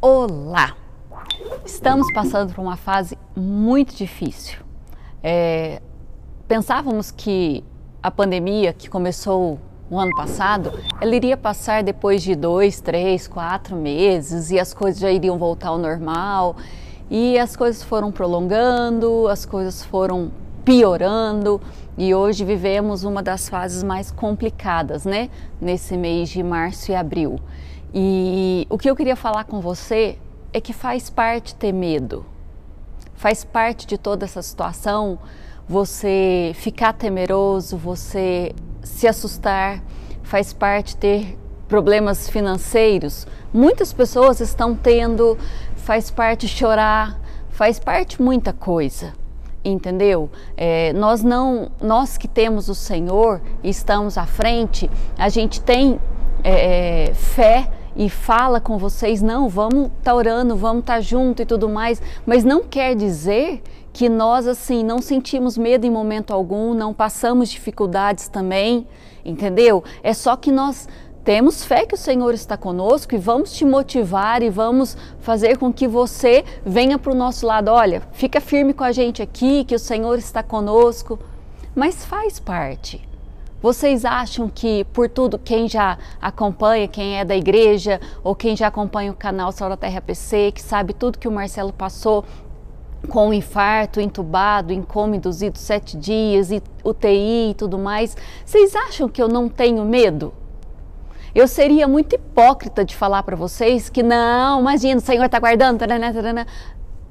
Olá! 0.00 0.76
Estamos 1.66 2.06
passando 2.12 2.54
por 2.54 2.60
uma 2.60 2.76
fase 2.76 3.18
muito 3.34 3.96
difícil. 3.96 4.60
É, 5.20 5.82
pensávamos 6.46 7.10
que 7.10 7.64
a 8.00 8.08
pandemia 8.08 8.72
que 8.72 8.88
começou 8.88 9.58
o 9.90 9.98
ano 9.98 10.14
passado, 10.14 10.72
ela 11.00 11.16
iria 11.16 11.36
passar 11.36 11.82
depois 11.82 12.22
de 12.22 12.36
dois, 12.36 12.80
três, 12.80 13.26
quatro 13.26 13.74
meses 13.74 14.52
e 14.52 14.60
as 14.60 14.72
coisas 14.72 15.00
já 15.00 15.10
iriam 15.10 15.36
voltar 15.36 15.70
ao 15.70 15.78
normal. 15.78 16.54
E 17.10 17.36
as 17.36 17.56
coisas 17.56 17.82
foram 17.82 18.12
prolongando, 18.12 19.26
as 19.26 19.44
coisas 19.44 19.82
foram 19.82 20.30
piorando 20.64 21.60
e 21.96 22.14
hoje 22.14 22.44
vivemos 22.44 23.02
uma 23.02 23.20
das 23.20 23.48
fases 23.48 23.82
mais 23.82 24.12
complicadas, 24.12 25.04
né? 25.04 25.28
Nesse 25.60 25.96
mês 25.96 26.28
de 26.28 26.40
março 26.40 26.92
e 26.92 26.94
abril. 26.94 27.40
E 27.92 28.66
o 28.68 28.76
que 28.76 28.88
eu 28.90 28.96
queria 28.96 29.16
falar 29.16 29.44
com 29.44 29.60
você 29.60 30.18
é 30.52 30.60
que 30.60 30.72
faz 30.72 31.08
parte 31.08 31.54
ter 31.54 31.72
medo, 31.72 32.24
faz 33.14 33.44
parte 33.44 33.86
de 33.86 33.96
toda 33.96 34.24
essa 34.24 34.42
situação 34.42 35.18
você 35.68 36.52
ficar 36.54 36.94
temeroso, 36.94 37.76
você 37.76 38.54
se 38.82 39.06
assustar, 39.06 39.82
faz 40.22 40.52
parte 40.52 40.96
ter 40.96 41.38
problemas 41.68 42.28
financeiros. 42.28 43.26
Muitas 43.52 43.92
pessoas 43.92 44.40
estão 44.40 44.74
tendo, 44.74 45.36
faz 45.76 46.10
parte 46.10 46.48
chorar, 46.48 47.20
faz 47.50 47.78
parte 47.78 48.20
muita 48.20 48.52
coisa 48.52 49.12
entendeu? 49.64 50.30
É, 50.56 50.92
nós 50.94 51.22
não, 51.22 51.70
nós 51.80 52.16
que 52.16 52.28
temos 52.28 52.68
o 52.68 52.74
Senhor 52.74 53.40
estamos 53.62 54.16
à 54.16 54.24
frente, 54.24 54.90
a 55.18 55.28
gente 55.28 55.60
tem 55.60 56.00
é, 56.42 57.08
é 57.08 57.14
fé 57.14 57.68
e 57.98 58.08
fala 58.08 58.60
com 58.60 58.78
vocês, 58.78 59.20
não, 59.20 59.48
vamos 59.48 59.86
estar 59.86 60.12
tá 60.12 60.14
orando, 60.14 60.56
vamos 60.56 60.82
estar 60.82 60.94
tá 60.94 61.00
junto 61.00 61.42
e 61.42 61.44
tudo 61.44 61.68
mais, 61.68 62.00
mas 62.24 62.44
não 62.44 62.62
quer 62.62 62.94
dizer 62.94 63.60
que 63.92 64.08
nós 64.08 64.46
assim 64.46 64.84
não 64.84 65.02
sentimos 65.02 65.58
medo 65.58 65.84
em 65.84 65.90
momento 65.90 66.32
algum, 66.32 66.72
não 66.72 66.94
passamos 66.94 67.48
dificuldades 67.48 68.28
também, 68.28 68.86
entendeu? 69.24 69.82
É 70.00 70.14
só 70.14 70.36
que 70.36 70.52
nós 70.52 70.86
temos 71.24 71.64
fé 71.64 71.84
que 71.84 71.96
o 71.96 71.98
Senhor 71.98 72.32
está 72.32 72.56
conosco 72.56 73.16
e 73.16 73.18
vamos 73.18 73.52
te 73.52 73.64
motivar 73.64 74.44
e 74.44 74.48
vamos 74.48 74.96
fazer 75.18 75.58
com 75.58 75.72
que 75.72 75.88
você 75.88 76.44
venha 76.64 77.00
para 77.00 77.10
o 77.10 77.16
nosso 77.16 77.44
lado. 77.44 77.68
Olha, 77.68 78.02
fica 78.12 78.40
firme 78.40 78.72
com 78.72 78.84
a 78.84 78.92
gente 78.92 79.20
aqui, 79.20 79.64
que 79.64 79.74
o 79.74 79.78
Senhor 79.78 80.16
está 80.16 80.42
conosco. 80.42 81.18
Mas 81.74 82.04
faz 82.04 82.38
parte. 82.38 83.07
Vocês 83.60 84.04
acham 84.04 84.48
que 84.48 84.84
por 84.92 85.08
tudo 85.08 85.36
quem 85.36 85.68
já 85.68 85.98
acompanha, 86.22 86.86
quem 86.86 87.18
é 87.18 87.24
da 87.24 87.36
igreja 87.36 88.00
ou 88.22 88.34
quem 88.34 88.54
já 88.54 88.68
acompanha 88.68 89.10
o 89.10 89.16
canal 89.16 89.50
Saura 89.50 89.76
Terra 89.76 90.00
PC, 90.00 90.52
que 90.52 90.62
sabe 90.62 90.92
tudo 90.92 91.18
que 91.18 91.26
o 91.26 91.32
Marcelo 91.32 91.72
passou 91.72 92.24
com 93.08 93.28
o 93.28 93.34
infarto, 93.34 94.00
entubado, 94.00 94.72
em 94.72 94.82
coma 94.82 95.16
induzido 95.16 95.58
sete 95.58 95.96
dias, 95.96 96.50
UTI 96.84 97.50
e 97.50 97.54
tudo 97.54 97.78
mais, 97.78 98.16
vocês 98.44 98.74
acham 98.76 99.08
que 99.08 99.20
eu 99.20 99.28
não 99.28 99.48
tenho 99.48 99.84
medo? 99.84 100.32
Eu 101.34 101.46
seria 101.46 101.86
muito 101.86 102.14
hipócrita 102.14 102.84
de 102.84 102.96
falar 102.96 103.22
para 103.22 103.36
vocês 103.36 103.88
que 103.88 104.02
não, 104.02 104.60
imagina, 104.60 104.98
o 104.98 105.04
Senhor 105.04 105.24
está 105.24 105.38
guardando, 105.38 105.78
tarana, 105.78 106.12
tarana. 106.12 106.46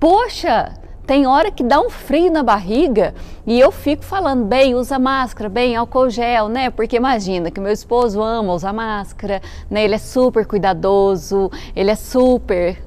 Poxa, 0.00 0.74
tem 1.06 1.26
hora 1.26 1.50
que 1.50 1.62
dá 1.62 1.80
um 1.80 1.88
frio 1.88 2.32
na 2.32 2.42
barriga 2.42 3.14
e 3.46 3.60
eu 3.60 3.70
fico 3.70 4.04
falando, 4.04 4.44
bem, 4.44 4.74
usa 4.74 4.98
máscara, 4.98 5.48
bem, 5.48 5.76
álcool 5.76 6.10
gel, 6.10 6.48
né? 6.48 6.68
Porque 6.68 6.96
imagina 6.96 7.48
que 7.48 7.60
meu 7.60 7.72
esposo 7.72 8.20
ama 8.20 8.52
usar 8.52 8.72
máscara, 8.72 9.40
né? 9.70 9.84
Ele 9.84 9.94
é 9.94 9.98
super 9.98 10.44
cuidadoso, 10.44 11.50
ele 11.76 11.92
é 11.92 11.94
super. 11.94 12.82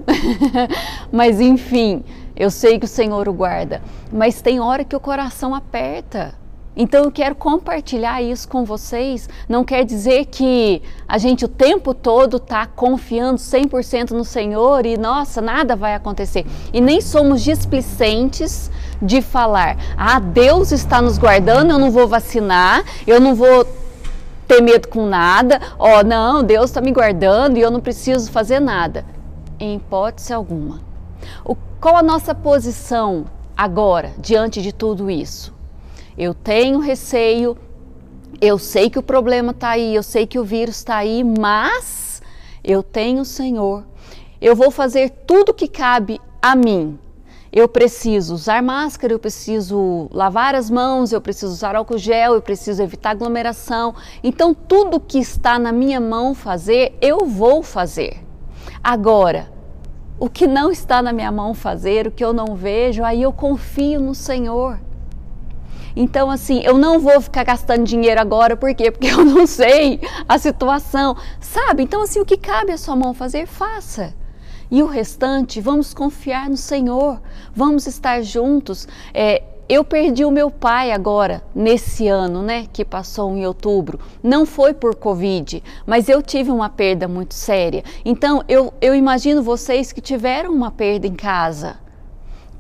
Mas 1.10 1.40
enfim, 1.40 2.04
eu 2.36 2.52
sei 2.52 2.78
que 2.78 2.86
o 2.86 2.90
Senhor 2.90 3.30
o 3.30 3.34
guarda. 3.34 3.82
Mas 4.12 4.42
tem 4.42 4.60
hora 4.60 4.84
que 4.84 4.96
o 4.96 5.00
coração 5.00 5.56
aperta. 5.56 6.39
Então 6.82 7.04
eu 7.04 7.12
quero 7.12 7.36
compartilhar 7.36 8.22
isso 8.22 8.48
com 8.48 8.64
vocês. 8.64 9.28
Não 9.50 9.66
quer 9.66 9.84
dizer 9.84 10.28
que 10.28 10.82
a 11.06 11.18
gente 11.18 11.44
o 11.44 11.48
tempo 11.50 11.94
todo 11.94 12.38
está 12.38 12.66
confiando 12.66 13.38
100% 13.38 14.12
no 14.12 14.24
Senhor 14.24 14.86
e 14.86 14.98
nossa, 14.98 15.42
nada 15.42 15.76
vai 15.76 15.94
acontecer. 15.94 16.46
E 16.72 16.80
nem 16.80 17.02
somos 17.02 17.44
displicentes 17.44 18.72
de 19.02 19.22
falar: 19.22 19.76
"Ah, 19.98 20.22
Deus 20.22 20.72
está 20.72 21.02
nos 21.02 21.18
guardando, 21.18 21.72
eu 21.72 21.78
não 21.78 21.92
vou 21.92 22.08
vacinar, 22.08 22.86
eu 23.06 23.20
não 23.20 23.36
vou 23.36 23.68
ter 24.48 24.62
medo 24.62 24.88
com 24.88 25.06
nada. 25.06 25.60
Ó, 25.78 26.00
oh, 26.00 26.04
não, 26.04 26.42
Deus 26.42 26.70
está 26.70 26.80
me 26.80 26.94
guardando 26.94 27.58
e 27.58 27.62
eu 27.62 27.70
não 27.70 27.82
preciso 27.82 28.32
fazer 28.32 28.62
nada." 28.62 29.04
Em 29.60 29.76
hipótese 29.76 30.32
alguma. 30.32 30.80
O, 31.44 31.58
qual 31.82 31.98
a 31.98 32.02
nossa 32.02 32.34
posição 32.34 33.26
agora 33.58 34.14
diante 34.18 34.62
de 34.62 34.72
tudo 34.72 35.12
isso? 35.12 35.59
Eu 36.18 36.34
tenho 36.34 36.80
receio, 36.80 37.58
eu 38.42 38.58
sei 38.58 38.90
que 38.90 39.00
o 39.00 39.04
problema 39.04 39.52
está 39.52 39.70
aí, 39.70 39.96
eu 39.96 40.04
sei 40.04 40.26
que 40.26 40.40
o 40.40 40.44
vírus 40.44 40.78
está 40.78 40.98
aí, 40.98 41.24
mas 41.24 42.22
eu 42.64 42.82
tenho 42.84 43.22
o 43.22 43.26
Senhor. 43.26 43.84
Eu 44.42 44.56
vou 44.56 44.72
fazer 44.72 45.10
tudo 45.26 45.54
que 45.54 45.68
cabe 45.68 46.20
a 46.42 46.56
mim. 46.56 46.98
Eu 47.52 47.68
preciso 47.68 48.36
usar 48.36 48.62
máscara, 48.62 49.12
eu 49.12 49.20
preciso 49.20 50.08
lavar 50.12 50.54
as 50.54 50.70
mãos, 50.70 51.12
eu 51.12 51.20
preciso 51.20 51.52
usar 51.52 51.76
álcool 51.76 51.98
gel, 51.98 52.36
eu 52.36 52.42
preciso 52.42 52.82
evitar 52.82 53.10
aglomeração. 53.10 53.96
Então, 54.24 54.54
tudo 54.54 55.00
que 55.00 55.18
está 55.18 55.58
na 55.58 55.72
minha 55.72 56.00
mão 56.00 56.36
fazer, 56.36 56.96
eu 57.02 57.26
vou 57.26 57.64
fazer. 57.64 58.24
Agora, 58.84 59.52
o 60.20 60.30
que 60.30 60.46
não 60.46 60.72
está 60.72 61.02
na 61.02 61.12
minha 61.12 61.32
mão 61.32 61.54
fazer, 61.56 62.06
o 62.06 62.12
que 62.12 62.24
eu 62.24 62.34
não 62.34 62.56
vejo, 62.56 63.04
aí 63.04 63.24
eu 63.24 63.34
confio 63.34 64.00
no 64.00 64.14
Senhor. 64.14 64.80
Então, 65.96 66.30
assim, 66.30 66.62
eu 66.64 66.78
não 66.78 67.00
vou 67.00 67.20
ficar 67.22 67.44
gastando 67.44 67.84
dinheiro 67.84 68.20
agora, 68.20 68.56
por 68.56 68.74
quê? 68.74 68.92
Porque 68.92 69.08
eu 69.12 69.24
não 69.24 69.46
sei 69.46 70.00
a 70.28 70.38
situação, 70.38 71.16
sabe? 71.40 71.84
Então, 71.84 72.02
assim, 72.02 72.20
o 72.20 72.26
que 72.26 72.38
cabe 72.38 72.72
à 72.72 72.78
sua 72.78 72.96
mão 72.96 73.14
fazer, 73.14 73.46
faça. 73.46 74.14
E 74.72 74.84
o 74.84 74.86
restante, 74.86 75.60
vamos 75.60 75.94
confiar 75.94 76.50
no 76.50 76.58
Senhor, 76.58 77.20
vamos 77.56 77.88
estar 77.88 78.22
juntos. 78.22 78.88
É, 79.14 79.42
eu 79.68 79.84
perdi 79.84 80.26
o 80.26 80.32
meu 80.32 80.50
pai 80.50 80.92
agora, 80.92 81.44
nesse 81.54 82.08
ano, 82.08 82.42
né, 82.42 82.66
que 82.74 82.84
passou 82.84 83.36
em 83.38 83.46
outubro. 83.46 84.00
Não 84.22 84.44
foi 84.44 84.74
por 84.74 84.96
Covid, 84.96 85.64
mas 85.86 86.10
eu 86.10 86.24
tive 86.24 86.50
uma 86.50 86.70
perda 86.70 87.08
muito 87.08 87.36
séria. 87.36 87.84
Então, 88.04 88.44
eu, 88.48 88.74
eu 88.82 88.96
imagino 88.96 89.44
vocês 89.44 89.92
que 89.92 90.02
tiveram 90.02 90.52
uma 90.52 90.72
perda 90.72 91.06
em 91.06 91.14
casa. 91.14 91.78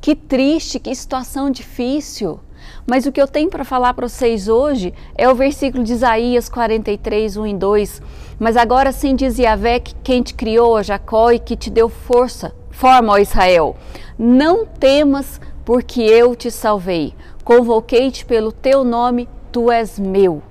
Que 0.01 0.15
triste, 0.15 0.79
que 0.79 0.95
situação 0.95 1.51
difícil. 1.51 2.39
Mas 2.87 3.05
o 3.05 3.11
que 3.11 3.21
eu 3.21 3.27
tenho 3.27 3.49
para 3.49 3.65
falar 3.65 3.93
para 3.93 4.07
vocês 4.07 4.47
hoje 4.47 4.93
é 5.17 5.29
o 5.29 5.35
versículo 5.35 5.83
de 5.83 5.93
Isaías 5.93 6.47
43, 6.47 7.35
1 7.35 7.47
e 7.47 7.53
2. 7.53 8.01
Mas 8.39 8.55
agora 8.55 8.93
sim 8.93 9.13
diz 9.13 9.37
Yahvé 9.37 9.79
que 9.79 9.93
quem 9.95 10.23
te 10.23 10.33
criou, 10.33 10.81
Jacó, 10.81 11.31
e 11.31 11.39
que 11.39 11.57
te 11.57 11.69
deu 11.69 11.89
força, 11.89 12.55
forma, 12.69 13.13
ó 13.13 13.17
Israel. 13.17 13.75
Não 14.17 14.65
temas, 14.65 15.39
porque 15.65 16.01
eu 16.01 16.33
te 16.33 16.49
salvei. 16.49 17.13
Convoquei-te 17.43 18.25
pelo 18.25 18.53
teu 18.53 18.85
nome, 18.85 19.27
tu 19.51 19.69
és 19.69 19.99
meu. 19.99 20.41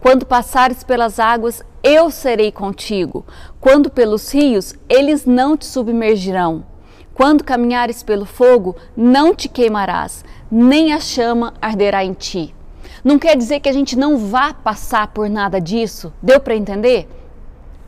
Quando 0.00 0.26
passares 0.26 0.84
pelas 0.84 1.18
águas, 1.18 1.62
eu 1.82 2.10
serei 2.10 2.52
contigo. 2.52 3.24
Quando 3.58 3.90
pelos 3.90 4.32
rios, 4.32 4.74
eles 4.88 5.24
não 5.24 5.56
te 5.56 5.64
submergirão. 5.64 6.64
Quando 7.18 7.42
caminhares 7.42 8.00
pelo 8.00 8.24
fogo, 8.24 8.76
não 8.96 9.34
te 9.34 9.48
queimarás, 9.48 10.24
nem 10.48 10.92
a 10.92 11.00
chama 11.00 11.52
arderá 11.60 12.04
em 12.04 12.12
ti. 12.12 12.54
Não 13.02 13.18
quer 13.18 13.36
dizer 13.36 13.58
que 13.58 13.68
a 13.68 13.72
gente 13.72 13.98
não 13.98 14.16
vá 14.16 14.54
passar 14.54 15.08
por 15.08 15.28
nada 15.28 15.60
disso. 15.60 16.12
Deu 16.22 16.38
para 16.38 16.54
entender? 16.54 17.08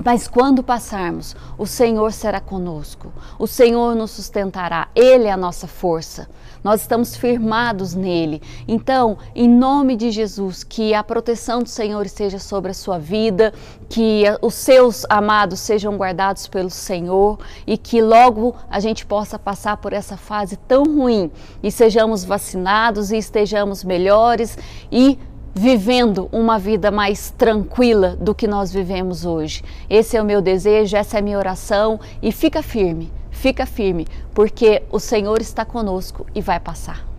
Mas 0.03 0.27
quando 0.27 0.63
passarmos, 0.63 1.37
o 1.59 1.67
Senhor 1.67 2.11
será 2.13 2.41
conosco, 2.41 3.13
o 3.39 3.47
Senhor 3.47 3.95
nos 3.95 4.11
sustentará, 4.13 4.89
Ele 4.95 5.27
é 5.27 5.33
a 5.33 5.37
nossa 5.37 5.67
força. 5.67 6.29
Nós 6.63 6.83
estamos 6.83 7.17
firmados 7.17 7.95
nele. 7.95 8.43
Então, 8.69 9.17
em 9.35 9.49
nome 9.49 9.97
de 9.97 10.11
Jesus, 10.11 10.63
que 10.63 10.93
a 10.93 11.03
proteção 11.03 11.63
do 11.63 11.69
Senhor 11.69 12.05
esteja 12.05 12.39
sobre 12.39 12.71
a 12.71 12.75
sua 12.75 12.99
vida, 12.99 13.53
que 13.89 14.25
os 14.43 14.55
seus 14.55 15.07
amados 15.09 15.61
sejam 15.61 15.97
guardados 15.97 16.47
pelo 16.47 16.69
Senhor 16.69 17.39
e 17.67 17.79
que 17.79 18.03
logo 18.03 18.55
a 18.69 18.79
gente 18.79 19.07
possa 19.07 19.39
passar 19.39 19.79
por 19.79 19.95
essa 19.95 20.19
fase 20.19 20.57
tão 20.57 20.85
ruim 20.85 21.31
e 21.63 21.71
sejamos 21.71 22.25
vacinados 22.25 23.11
e 23.11 23.17
estejamos 23.17 23.83
melhores 23.83 24.59
e 24.93 25.19
vivendo 25.55 26.29
uma 26.33 26.59
vida 26.59 26.91
mais 26.91 27.31
tranquila 27.31 28.17
do 28.17 28.35
que 28.35 28.47
nós 28.47 28.73
vivemos 28.73 29.25
hoje. 29.25 29.63
Esse 29.89 30.17
é 30.17 30.23
o 30.23 30.25
meu 30.25 30.41
desejo, 30.41 30.97
essa 30.97 31.17
é 31.17 31.21
a 31.21 31.23
minha 31.23 31.39
oração 31.39 31.99
e 32.23 32.33
fica 32.33 32.63
firme, 32.63 33.13
fica 33.31 33.67
firme, 33.67 34.07
porque 34.33 34.83
o 34.91 35.01
Senhor 35.01 35.41
está 35.41 35.65
conosco 35.65 36.27
e 36.35 36.41
vai 36.41 36.61
passar. 36.61 37.10